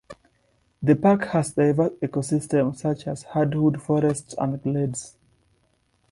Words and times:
The 0.81 0.95
park 0.95 1.25
has 1.25 1.51
diverse 1.53 1.91
ecosystems 2.01 2.77
such 2.77 3.05
as 3.05 3.21
hardwood 3.21 3.79
forests 3.83 4.33
and 4.39 4.59
glades. 4.59 5.15